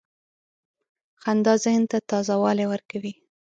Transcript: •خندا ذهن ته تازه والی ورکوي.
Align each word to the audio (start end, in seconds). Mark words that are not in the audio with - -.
•خندا 1.21 1.53
ذهن 1.63 1.83
ته 1.91 1.97
تازه 2.09 2.35
والی 2.43 2.65
ورکوي. 2.69 3.13